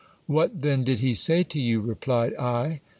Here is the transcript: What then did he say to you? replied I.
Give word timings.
What 0.25 0.63
then 0.63 0.83
did 0.83 0.99
he 1.01 1.13
say 1.13 1.43
to 1.43 1.59
you? 1.59 1.79
replied 1.79 2.33
I. 2.37 2.81